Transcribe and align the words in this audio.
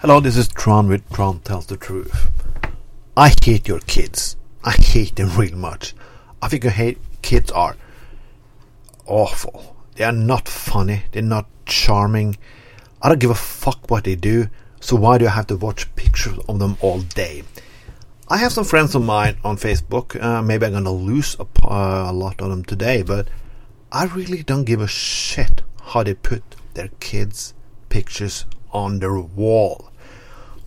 Hello, 0.00 0.20
this 0.20 0.36
is 0.36 0.46
Trond 0.46 0.88
with 0.88 1.10
Trond 1.10 1.44
Tells 1.44 1.66
the 1.66 1.76
Truth. 1.76 2.30
I 3.16 3.34
hate 3.42 3.66
your 3.66 3.80
kids. 3.80 4.36
I 4.62 4.70
hate 4.70 5.16
them 5.16 5.36
real 5.36 5.56
much. 5.56 5.92
I 6.40 6.46
think 6.46 6.62
your 6.62 6.70
hate 6.70 6.98
kids 7.20 7.50
are 7.50 7.74
awful. 9.06 9.74
They 9.96 10.04
are 10.04 10.12
not 10.12 10.46
funny. 10.46 11.02
They're 11.10 11.20
not 11.20 11.48
charming. 11.66 12.36
I 13.02 13.08
don't 13.08 13.18
give 13.18 13.32
a 13.32 13.34
fuck 13.34 13.90
what 13.90 14.04
they 14.04 14.14
do. 14.14 14.46
So 14.78 14.94
why 14.94 15.18
do 15.18 15.26
I 15.26 15.30
have 15.30 15.48
to 15.48 15.56
watch 15.56 15.92
pictures 15.96 16.38
of 16.48 16.60
them 16.60 16.78
all 16.80 17.00
day? 17.00 17.42
I 18.28 18.36
have 18.36 18.52
some 18.52 18.62
friends 18.62 18.94
of 18.94 19.02
mine 19.02 19.36
on 19.42 19.56
Facebook. 19.56 20.14
Uh, 20.22 20.40
maybe 20.42 20.64
I'm 20.64 20.74
gonna 20.74 20.92
lose 20.92 21.36
a, 21.40 21.46
uh, 21.66 22.04
a 22.08 22.12
lot 22.12 22.40
of 22.40 22.50
them 22.50 22.64
today, 22.64 23.02
but 23.02 23.26
I 23.90 24.04
really 24.04 24.44
don't 24.44 24.62
give 24.62 24.80
a 24.80 24.86
shit 24.86 25.62
how 25.82 26.04
they 26.04 26.14
put 26.14 26.44
their 26.74 26.90
kids' 27.00 27.52
pictures 27.88 28.44
on 28.72 28.98
their 28.98 29.18
wall. 29.18 29.90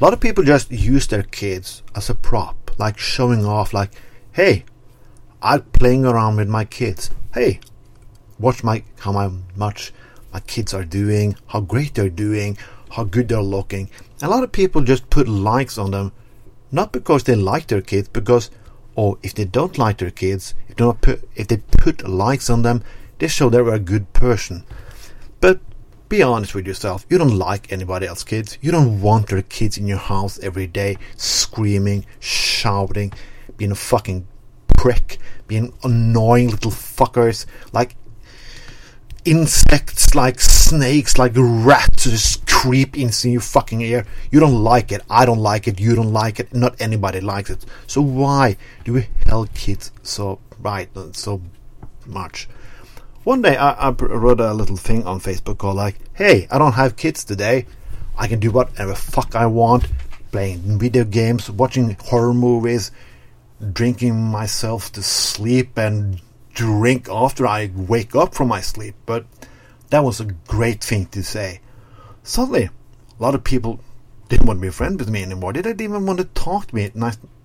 A 0.00 0.04
lot 0.04 0.12
of 0.12 0.20
people 0.20 0.44
just 0.44 0.70
use 0.70 1.06
their 1.06 1.22
kids 1.22 1.82
as 1.94 2.08
a 2.08 2.14
prop, 2.14 2.70
like 2.78 2.98
showing 2.98 3.44
off, 3.44 3.74
like, 3.74 3.92
hey, 4.32 4.64
I'm 5.42 5.62
playing 5.62 6.04
around 6.04 6.36
with 6.36 6.48
my 6.48 6.64
kids. 6.64 7.10
Hey, 7.34 7.60
watch 8.38 8.64
my 8.64 8.82
how 9.00 9.12
my, 9.12 9.30
much 9.56 9.92
my 10.32 10.40
kids 10.40 10.72
are 10.72 10.84
doing, 10.84 11.36
how 11.46 11.60
great 11.60 11.94
they're 11.94 12.08
doing, 12.08 12.56
how 12.90 13.04
good 13.04 13.28
they're 13.28 13.42
looking. 13.42 13.90
A 14.22 14.28
lot 14.28 14.42
of 14.42 14.52
people 14.52 14.82
just 14.82 15.10
put 15.10 15.28
likes 15.28 15.78
on 15.78 15.90
them, 15.90 16.12
not 16.72 16.92
because 16.92 17.24
they 17.24 17.34
like 17.34 17.66
their 17.66 17.82
kids, 17.82 18.08
because 18.08 18.50
or 18.94 19.18
if 19.22 19.34
they 19.34 19.44
don't 19.44 19.78
like 19.78 19.98
their 19.98 20.10
kids, 20.10 20.54
if 20.68 20.76
they 20.76 20.92
put 21.00 21.28
if 21.36 21.48
they 21.48 21.58
put 21.58 22.08
likes 22.08 22.50
on 22.50 22.62
them, 22.62 22.82
they 23.18 23.28
show 23.28 23.48
they're 23.48 23.72
a 23.72 23.78
good 23.78 24.12
person. 24.12 24.64
But 25.40 25.60
be 26.10 26.22
honest 26.22 26.54
with 26.56 26.66
yourself. 26.66 27.06
You 27.08 27.16
don't 27.16 27.38
like 27.38 27.72
anybody 27.72 28.06
else's 28.06 28.24
kids. 28.24 28.58
You 28.60 28.72
don't 28.72 29.00
want 29.00 29.28
their 29.28 29.42
kids 29.42 29.78
in 29.78 29.86
your 29.86 29.98
house 29.98 30.40
every 30.40 30.66
day, 30.66 30.98
screaming, 31.16 32.04
shouting, 32.18 33.12
being 33.56 33.70
a 33.70 33.76
fucking 33.76 34.26
prick, 34.76 35.18
being 35.46 35.72
annoying 35.84 36.48
little 36.48 36.72
fuckers. 36.72 37.46
Like 37.72 37.94
insects, 39.24 40.14
like 40.16 40.40
snakes, 40.40 41.16
like 41.16 41.32
rats 41.36 42.04
just 42.04 42.44
creep 42.46 42.98
into 42.98 43.30
your 43.30 43.40
fucking 43.40 43.80
ear. 43.80 44.04
You 44.32 44.40
don't 44.40 44.64
like 44.64 44.90
it. 44.90 45.02
I 45.08 45.24
don't 45.24 45.38
like 45.38 45.68
it. 45.68 45.78
You 45.78 45.94
don't 45.94 46.12
like 46.12 46.40
it. 46.40 46.52
Not 46.52 46.80
anybody 46.80 47.20
likes 47.20 47.50
it. 47.50 47.64
So 47.86 48.02
why 48.02 48.56
do 48.84 48.94
we 48.94 49.06
hell 49.26 49.46
kids 49.54 49.92
so 50.02 50.40
right 50.58 50.88
so 51.12 51.40
much? 52.04 52.48
One 53.22 53.42
day 53.42 53.54
I, 53.54 53.72
I 53.72 53.90
wrote 53.90 54.40
a 54.40 54.54
little 54.54 54.78
thing 54.78 55.06
on 55.06 55.20
Facebook 55.20 55.58
called 55.58 55.76
like, 55.76 55.96
"Hey, 56.14 56.48
I 56.50 56.56
don't 56.56 56.72
have 56.72 56.96
kids 56.96 57.22
today. 57.22 57.66
I 58.16 58.26
can 58.26 58.40
do 58.40 58.50
whatever 58.50 58.94
fuck 58.94 59.36
I 59.36 59.44
want, 59.44 59.88
playing 60.32 60.78
video 60.78 61.04
games, 61.04 61.50
watching 61.50 61.94
horror 62.00 62.32
movies, 62.32 62.90
drinking 63.74 64.16
myself 64.16 64.90
to 64.92 65.02
sleep, 65.02 65.76
and 65.76 66.22
drink 66.54 67.10
after 67.10 67.46
I 67.46 67.70
wake 67.76 68.16
up 68.16 68.34
from 68.34 68.48
my 68.48 68.62
sleep." 68.62 68.94
But 69.04 69.26
that 69.90 70.02
was 70.02 70.18
a 70.20 70.32
great 70.48 70.82
thing 70.82 71.04
to 71.08 71.22
say. 71.22 71.60
Suddenly, 72.22 72.70
a 72.70 73.22
lot 73.22 73.34
of 73.34 73.44
people 73.44 73.80
didn't 74.30 74.46
want 74.46 74.60
to 74.60 74.66
be 74.66 74.70
friends 74.70 74.96
with 74.96 75.10
me 75.10 75.22
anymore. 75.22 75.52
They 75.52 75.60
didn't 75.60 75.82
even 75.82 76.06
want 76.06 76.20
to 76.20 76.24
talk 76.24 76.68
to 76.68 76.74
me 76.74 76.90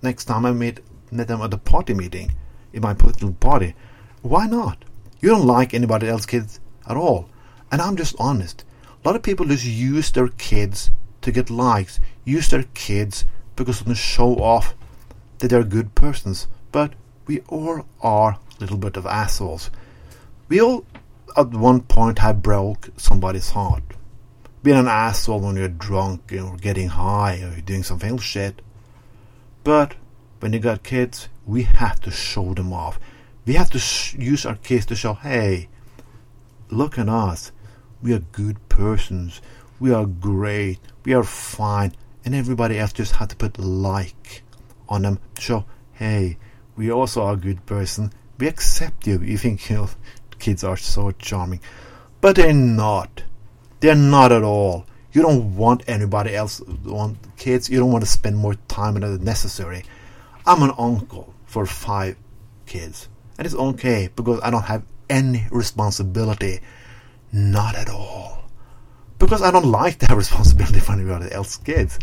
next 0.00 0.24
time 0.24 0.46
I 0.46 0.52
met, 0.52 0.80
met 1.10 1.28
them 1.28 1.42
at 1.42 1.52
a 1.52 1.58
party 1.58 1.92
meeting, 1.92 2.32
in 2.72 2.80
my 2.80 2.94
political 2.94 3.34
party. 3.34 3.74
Why 4.22 4.46
not? 4.46 4.85
You 5.26 5.32
don't 5.32 5.44
like 5.48 5.74
anybody 5.74 6.06
else's 6.06 6.26
kids 6.26 6.60
at 6.88 6.96
all. 6.96 7.28
And 7.72 7.82
I'm 7.82 7.96
just 7.96 8.14
honest. 8.16 8.64
A 8.84 9.08
lot 9.08 9.16
of 9.16 9.24
people 9.24 9.44
just 9.44 9.64
use 9.64 10.08
their 10.12 10.28
kids 10.28 10.92
to 11.22 11.32
get 11.32 11.50
likes, 11.50 11.98
use 12.24 12.48
their 12.48 12.62
kids 12.74 13.24
because 13.56 13.80
of 13.80 13.88
the 13.88 13.96
show 13.96 14.36
off 14.36 14.76
that 15.38 15.48
they're 15.48 15.64
good 15.64 15.96
persons. 15.96 16.46
But 16.70 16.92
we 17.26 17.40
all 17.48 17.86
are 18.00 18.38
a 18.38 18.60
little 18.60 18.76
bit 18.76 18.96
of 18.96 19.04
assholes. 19.04 19.68
We 20.48 20.60
all 20.60 20.84
at 21.36 21.48
one 21.48 21.80
point 21.80 22.20
have 22.20 22.40
broke 22.40 22.90
somebody's 22.96 23.50
heart. 23.50 23.82
Being 24.62 24.78
an 24.78 24.86
asshole 24.86 25.40
when 25.40 25.56
you're 25.56 25.66
drunk 25.66 26.32
or 26.34 26.56
getting 26.56 26.90
high 26.90 27.40
or 27.42 27.60
doing 27.62 27.82
some 27.82 27.98
something 27.98 28.18
shit. 28.18 28.62
But 29.64 29.96
when 30.38 30.52
you 30.52 30.60
got 30.60 30.84
kids, 30.84 31.28
we 31.44 31.64
have 31.64 31.98
to 32.02 32.12
show 32.12 32.54
them 32.54 32.72
off. 32.72 33.00
We 33.46 33.54
have 33.54 33.70
to 33.70 34.20
use 34.20 34.44
our 34.44 34.56
case 34.56 34.86
to 34.86 34.96
show, 34.96 35.14
hey, 35.14 35.68
look 36.68 36.98
at 36.98 37.08
us. 37.08 37.52
We 38.02 38.12
are 38.12 38.18
good 38.18 38.68
persons. 38.68 39.40
We 39.78 39.92
are 39.92 40.04
great. 40.04 40.80
We 41.04 41.14
are 41.14 41.22
fine. 41.22 41.92
And 42.24 42.34
everybody 42.34 42.76
else 42.76 42.92
just 42.92 43.14
had 43.14 43.30
to 43.30 43.36
put 43.36 43.56
like 43.58 44.42
on 44.88 45.02
them 45.02 45.20
to 45.36 45.40
show, 45.40 45.64
hey, 45.92 46.38
we 46.76 46.90
also 46.90 47.22
are 47.22 47.34
a 47.34 47.36
good 47.36 47.64
person. 47.66 48.12
We 48.38 48.48
accept 48.48 49.06
you. 49.06 49.20
You 49.20 49.38
think 49.38 49.70
you 49.70 49.76
know, 49.76 49.88
kids 50.40 50.64
are 50.64 50.76
so 50.76 51.12
charming. 51.12 51.60
But 52.20 52.34
they're 52.34 52.52
not. 52.52 53.22
They're 53.78 53.94
not 53.94 54.32
at 54.32 54.42
all. 54.42 54.86
You 55.12 55.22
don't 55.22 55.56
want 55.56 55.88
anybody 55.88 56.34
else 56.34 56.60
want 56.84 57.18
kids. 57.36 57.70
You 57.70 57.78
don't 57.78 57.92
want 57.92 58.04
to 58.04 58.10
spend 58.10 58.36
more 58.36 58.56
time 58.66 58.94
than 58.94 59.22
necessary. 59.22 59.84
I'm 60.44 60.62
an 60.62 60.72
uncle 60.76 61.32
for 61.46 61.64
five 61.64 62.16
kids. 62.66 63.08
And 63.38 63.46
it's 63.46 63.54
okay 63.54 64.08
because 64.14 64.40
I 64.42 64.50
don't 64.50 64.64
have 64.64 64.84
any 65.08 65.46
responsibility. 65.50 66.60
Not 67.32 67.76
at 67.76 67.90
all. 67.90 68.44
Because 69.18 69.42
I 69.42 69.50
don't 69.50 69.70
like 69.70 69.98
to 69.98 70.06
have 70.06 70.18
responsibility 70.24 70.80
for 70.80 70.92
anybody 70.92 71.32
else's 71.32 71.58
kids. 71.58 71.98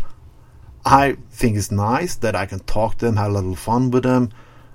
I 0.84 1.16
think 1.30 1.56
it's 1.56 1.70
nice 1.70 2.16
that 2.16 2.36
I 2.36 2.46
can 2.46 2.60
talk 2.60 2.98
to 2.98 3.06
them, 3.06 3.16
have 3.16 3.30
a 3.30 3.34
little 3.34 3.56
fun 3.56 3.90
with 3.90 4.02
them, 4.02 4.30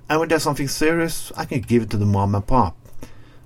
and 0.08 0.18
when 0.18 0.28
there's 0.28 0.42
something 0.42 0.66
serious, 0.66 1.30
I 1.36 1.44
can 1.44 1.60
give 1.60 1.84
it 1.84 1.90
to 1.90 1.96
the 1.96 2.04
mom 2.04 2.34
and 2.34 2.44
pop. 2.44 2.76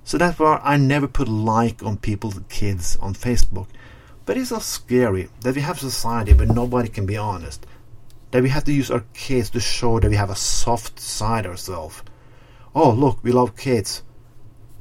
So 0.02 0.16
that's 0.16 0.38
why 0.38 0.60
I 0.64 0.78
never 0.78 1.06
put 1.06 1.28
like 1.28 1.82
on 1.82 1.98
people's 1.98 2.40
kids 2.48 2.96
on 3.02 3.14
Facebook. 3.14 3.66
But 4.24 4.38
it's 4.38 4.48
so 4.48 4.60
scary 4.60 5.28
that 5.42 5.54
we 5.54 5.60
have 5.60 5.78
society 5.78 6.32
where 6.32 6.46
nobody 6.46 6.88
can 6.88 7.04
be 7.04 7.18
honest. 7.18 7.66
That 8.30 8.42
we 8.42 8.48
have 8.48 8.64
to 8.64 8.72
use 8.72 8.90
our 8.90 9.04
kids 9.12 9.50
to 9.50 9.60
show 9.60 10.00
that 10.00 10.08
we 10.08 10.16
have 10.16 10.30
a 10.30 10.36
soft 10.36 10.98
side 10.98 11.46
ourselves 11.46 12.02
oh, 12.74 12.90
look, 12.90 13.18
we 13.22 13.32
love 13.32 13.56
kids. 13.56 14.02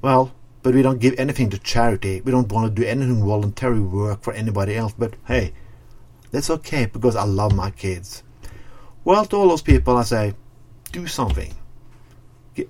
Well, 0.01 0.33
but 0.61 0.73
we 0.73 0.81
don't 0.81 0.99
give 0.99 1.15
anything 1.17 1.49
to 1.51 1.59
charity. 1.59 2.21
We 2.21 2.31
don't 2.31 2.51
want 2.51 2.73
to 2.73 2.81
do 2.81 2.87
anything 2.87 3.23
voluntary 3.23 3.81
work 3.81 4.23
for 4.23 4.33
anybody 4.33 4.75
else. 4.75 4.93
But 4.97 5.15
hey, 5.25 5.53
that's 6.31 6.49
okay 6.49 6.85
because 6.85 7.15
I 7.15 7.23
love 7.23 7.53
my 7.53 7.69
kids. 7.71 8.23
Well, 9.03 9.25
to 9.25 9.35
all 9.35 9.49
those 9.49 9.61
people, 9.61 9.97
I 9.97 10.03
say, 10.03 10.33
do 10.91 11.07
something. 11.07 11.53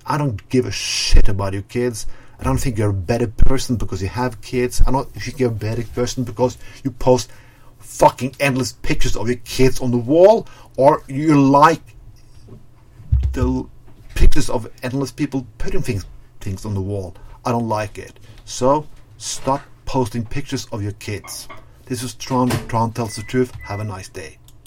I 0.06 0.18
don't 0.18 0.48
give 0.48 0.66
a 0.66 0.72
shit 0.72 1.28
about 1.28 1.52
your 1.52 1.62
kids. 1.62 2.06
I 2.40 2.44
don't 2.44 2.58
think 2.58 2.78
you're 2.78 2.90
a 2.90 2.92
better 2.92 3.28
person 3.28 3.76
because 3.76 4.02
you 4.02 4.08
have 4.08 4.40
kids. 4.40 4.82
I 4.86 4.90
don't 4.90 5.10
think 5.12 5.38
you're 5.38 5.50
a 5.50 5.54
better 5.54 5.84
person 5.84 6.24
because 6.24 6.58
you 6.82 6.90
post 6.90 7.30
fucking 7.78 8.34
endless 8.40 8.72
pictures 8.72 9.16
of 9.16 9.28
your 9.28 9.38
kids 9.38 9.80
on 9.80 9.92
the 9.92 9.98
wall 9.98 10.48
or 10.76 11.04
you 11.06 11.40
like 11.40 11.82
the 13.32 13.66
pictures 14.34 14.50
of 14.50 14.68
endless 14.82 15.12
people 15.12 15.46
putting 15.58 15.80
things 15.80 16.04
things 16.40 16.64
on 16.64 16.74
the 16.74 16.80
wall. 16.80 17.14
I 17.44 17.52
don't 17.52 17.68
like 17.68 17.98
it. 17.98 18.18
So 18.44 18.84
stop 19.16 19.62
posting 19.86 20.24
pictures 20.24 20.66
of 20.72 20.82
your 20.82 20.90
kids. 20.98 21.46
This 21.86 22.02
is 22.02 22.14
Trond. 22.14 22.50
Trond 22.68 22.96
tells 22.96 23.14
the 23.14 23.22
truth. 23.22 23.52
Have 23.62 23.78
a 23.78 23.84
nice 23.84 24.08
day. 24.08 24.38